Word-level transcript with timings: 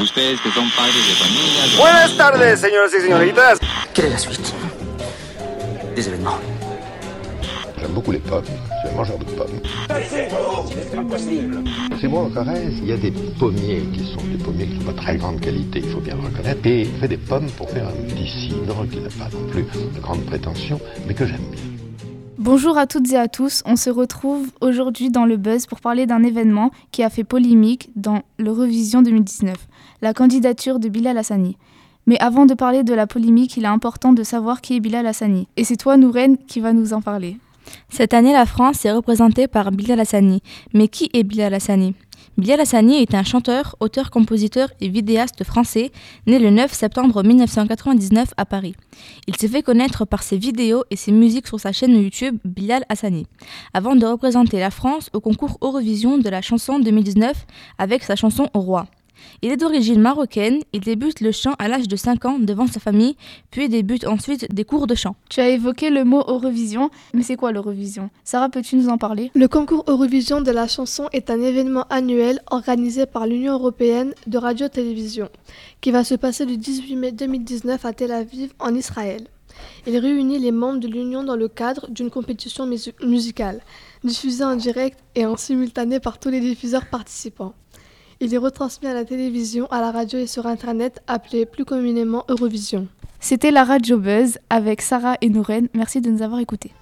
ustedes 0.00 0.40
que 0.40 0.50
son 0.50 0.68
padres 0.76 0.94
de 0.94 1.14
familia. 1.14 1.76
Buenas 1.76 2.16
tardes, 2.16 2.56
señoras 2.56 2.92
y 2.96 3.00
señoritas. 3.00 3.58
Quelle 3.94 4.06
est 4.06 4.10
la 4.10 4.18
suite 4.18 4.54
des 5.94 6.08
événements 6.08 6.38
J'aime 7.80 7.92
beaucoup 7.92 8.12
les 8.12 8.18
pommes. 8.18 8.44
Je 8.44 8.80
suis 8.80 8.88
un 8.88 8.96
mangeur 8.96 9.18
de 9.18 9.24
pommes. 9.24 9.60
C'est 12.00 12.08
bon 12.08 12.26
en 12.26 12.30
Corrèze, 12.30 12.78
il 12.78 12.88
y 12.88 12.92
a 12.92 12.96
des 12.96 13.10
pommiers 13.10 13.82
qui 13.92 14.12
sont 14.12 14.24
des 14.26 14.42
pommiers 14.42 14.66
qui 14.66 14.76
sont 14.78 14.92
pas 14.92 15.00
très 15.00 15.16
grande 15.16 15.40
qualité, 15.40 15.80
il 15.84 15.90
faut 15.90 16.00
bien 16.00 16.16
le 16.16 16.22
reconnaître. 16.22 16.66
Et 16.66 16.82
il 16.82 17.00
fait 17.00 17.08
des 17.08 17.16
pommes 17.16 17.50
pour 17.56 17.70
faire 17.70 17.86
un 17.88 18.08
petit 18.08 18.28
cidre 18.28 18.86
qui 18.90 18.98
n'a 18.98 19.08
pas 19.10 19.30
non 19.32 19.48
plus 19.50 19.62
de 19.62 20.00
grande 20.00 20.24
prétention, 20.26 20.80
mais 21.06 21.14
que 21.14 21.26
j'aime 21.26 21.44
bien. 21.52 21.87
Bonjour 22.38 22.78
à 22.78 22.86
toutes 22.86 23.10
et 23.10 23.16
à 23.16 23.26
tous, 23.26 23.64
on 23.66 23.74
se 23.74 23.90
retrouve 23.90 24.52
aujourd'hui 24.60 25.10
dans 25.10 25.26
le 25.26 25.36
Buzz 25.36 25.66
pour 25.66 25.80
parler 25.80 26.06
d'un 26.06 26.22
événement 26.22 26.70
qui 26.92 27.02
a 27.02 27.10
fait 27.10 27.24
polémique 27.24 27.90
dans 27.96 28.22
l'Eurovision 28.38 29.02
2019, 29.02 29.56
la 30.02 30.14
candidature 30.14 30.78
de 30.78 30.88
Bilal 30.88 31.18
Hassani. 31.18 31.56
Mais 32.06 32.16
avant 32.20 32.46
de 32.46 32.54
parler 32.54 32.84
de 32.84 32.94
la 32.94 33.08
polémique, 33.08 33.56
il 33.56 33.64
est 33.64 33.66
important 33.66 34.12
de 34.12 34.22
savoir 34.22 34.60
qui 34.60 34.76
est 34.76 34.80
Bilal 34.80 35.08
Hassani. 35.08 35.48
Et 35.56 35.64
c'est 35.64 35.76
toi, 35.76 35.96
Nouren, 35.96 36.36
qui 36.46 36.60
va 36.60 36.72
nous 36.72 36.92
en 36.92 37.02
parler. 37.02 37.38
Cette 37.88 38.14
année, 38.14 38.32
la 38.32 38.46
France 38.46 38.84
est 38.84 38.92
représentée 38.92 39.48
par 39.48 39.72
Bilal 39.72 39.98
Hassani. 39.98 40.40
Mais 40.72 40.86
qui 40.86 41.10
est 41.14 41.24
Bilal 41.24 41.54
Hassani? 41.54 41.96
Bilal 42.38 42.60
Hassani 42.60 43.02
est 43.02 43.16
un 43.16 43.24
chanteur, 43.24 43.74
auteur, 43.80 44.12
compositeur 44.12 44.68
et 44.80 44.88
vidéaste 44.88 45.42
français 45.42 45.90
né 46.28 46.38
le 46.38 46.50
9 46.50 46.72
septembre 46.72 47.24
1999 47.24 48.28
à 48.36 48.46
Paris. 48.46 48.76
Il 49.26 49.34
s'est 49.34 49.48
fait 49.48 49.64
connaître 49.64 50.04
par 50.04 50.22
ses 50.22 50.36
vidéos 50.36 50.84
et 50.92 50.96
ses 50.96 51.10
musiques 51.10 51.48
sur 51.48 51.58
sa 51.58 51.72
chaîne 51.72 52.00
YouTube 52.00 52.38
Bilal 52.44 52.84
Hassani, 52.88 53.26
avant 53.74 53.96
de 53.96 54.06
représenter 54.06 54.60
la 54.60 54.70
France 54.70 55.10
au 55.12 55.20
concours 55.20 55.58
Eurovision 55.62 56.16
de 56.16 56.28
la 56.28 56.40
chanson 56.40 56.78
2019 56.78 57.44
avec 57.76 58.04
sa 58.04 58.14
chanson 58.14 58.48
Au 58.54 58.60
roi. 58.60 58.86
Il 59.42 59.50
est 59.50 59.56
d'origine 59.56 60.00
marocaine, 60.00 60.60
il 60.72 60.80
débute 60.80 61.20
le 61.20 61.32
chant 61.32 61.54
à 61.58 61.68
l'âge 61.68 61.88
de 61.88 61.96
5 61.96 62.24
ans 62.24 62.38
devant 62.38 62.66
sa 62.66 62.80
famille, 62.80 63.16
puis 63.50 63.68
débute 63.68 64.06
ensuite 64.06 64.52
des 64.54 64.64
cours 64.64 64.86
de 64.86 64.94
chant. 64.94 65.16
Tu 65.30 65.40
as 65.40 65.48
évoqué 65.48 65.90
le 65.90 66.04
mot 66.04 66.22
Eurovision, 66.26 66.90
mais 67.14 67.22
c'est 67.22 67.36
quoi 67.36 67.52
l'Eurovision? 67.52 68.10
Sarah, 68.24 68.48
peux-tu 68.48 68.76
nous 68.76 68.88
en 68.88 68.98
parler? 68.98 69.30
Le 69.34 69.48
concours 69.48 69.84
Eurovision 69.86 70.40
de 70.40 70.50
la 70.50 70.66
chanson 70.68 71.08
est 71.12 71.30
un 71.30 71.40
événement 71.40 71.84
annuel 71.90 72.40
organisé 72.50 73.06
par 73.06 73.26
l'Union 73.26 73.54
européenne 73.54 74.12
de 74.26 74.38
radio-télévision, 74.38 75.28
qui 75.80 75.90
va 75.90 76.04
se 76.04 76.14
passer 76.14 76.44
le 76.44 76.56
18 76.56 76.96
mai 76.96 77.12
2019 77.12 77.84
à 77.84 77.92
Tel 77.92 78.12
Aviv, 78.12 78.52
en 78.58 78.74
Israël. 78.74 79.26
Il 79.88 79.96
réunit 79.98 80.38
les 80.38 80.52
membres 80.52 80.78
de 80.78 80.86
l'Union 80.86 81.24
dans 81.24 81.34
le 81.34 81.48
cadre 81.48 81.90
d'une 81.90 82.10
compétition 82.10 82.64
musi- 82.66 82.92
musicale, 83.04 83.60
diffusée 84.04 84.44
en 84.44 84.54
direct 84.54 84.98
et 85.16 85.26
en 85.26 85.36
simultané 85.36 85.98
par 85.98 86.20
tous 86.20 86.28
les 86.28 86.40
diffuseurs 86.40 86.86
participants. 86.86 87.54
Il 88.20 88.34
est 88.34 88.38
retransmis 88.38 88.88
à 88.88 88.94
la 88.94 89.04
télévision, 89.04 89.66
à 89.70 89.80
la 89.80 89.92
radio 89.92 90.18
et 90.18 90.26
sur 90.26 90.46
Internet, 90.46 91.00
appelé 91.06 91.46
plus 91.46 91.64
communément 91.64 92.24
Eurovision. 92.28 92.88
C'était 93.20 93.52
la 93.52 93.62
Radio 93.62 93.98
Buzz 93.98 94.38
avec 94.50 94.82
Sarah 94.82 95.16
et 95.20 95.28
Nouren. 95.28 95.68
Merci 95.72 96.00
de 96.00 96.10
nous 96.10 96.22
avoir 96.22 96.40
écoutés. 96.40 96.72